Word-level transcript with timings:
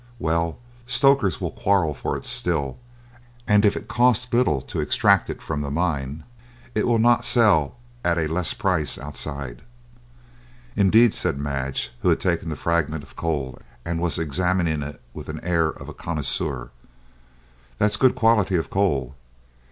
Well, 0.17 0.57
stokers 0.87 1.39
will 1.39 1.51
quarrel 1.51 1.93
for 1.93 2.17
it 2.17 2.25
still, 2.25 2.79
and 3.47 3.63
if 3.63 3.77
it 3.77 3.87
costs 3.87 4.33
little 4.33 4.59
to 4.61 4.79
extract 4.79 5.29
it 5.29 5.43
from 5.43 5.61
the 5.61 5.69
mine, 5.69 6.23
it 6.73 6.87
will 6.87 6.97
not 6.97 7.23
sell 7.23 7.75
at 8.03 8.17
a 8.17 8.25
less 8.25 8.55
price 8.55 8.97
outside." 8.97 9.61
"Indeed," 10.75 11.13
said 11.13 11.37
Madge, 11.37 11.91
who 12.01 12.09
had 12.09 12.19
taken 12.19 12.49
the 12.49 12.55
fragment 12.55 13.03
of 13.03 13.15
coal 13.15 13.59
and 13.85 14.01
was 14.01 14.17
examining 14.17 14.81
it 14.81 14.99
with 15.13 15.27
the 15.27 15.39
air 15.47 15.69
of 15.69 15.87
a 15.87 15.93
connoisseur; 15.93 16.71
"that's 17.77 17.95
good 17.95 18.15
quality 18.15 18.55
of 18.55 18.71
coal. 18.71 19.13